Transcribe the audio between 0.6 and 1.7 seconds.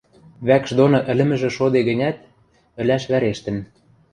доны ӹлӹмӹжӹ